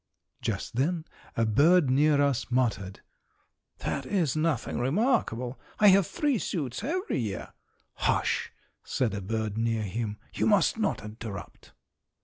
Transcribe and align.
Just 0.41 0.77
then 0.77 1.05
a 1.37 1.45
bird 1.45 1.91
near 1.91 2.19
us 2.23 2.49
muttered: 2.49 3.01
"That 3.77 4.03
is 4.07 4.35
nothing 4.35 4.79
remarkable. 4.79 5.59
I 5.79 5.89
have 5.89 6.07
three 6.07 6.39
suits 6.39 6.83
every 6.83 7.19
year." 7.19 7.53
"Hush," 7.97 8.51
said 8.83 9.13
a 9.13 9.21
bird 9.21 9.59
near 9.59 9.83
him, 9.83 10.17
"you 10.33 10.47
must 10.47 10.79
not 10.79 11.03
interrupt." 11.05 11.73